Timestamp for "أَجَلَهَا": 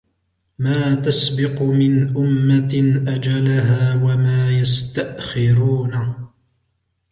3.07-4.03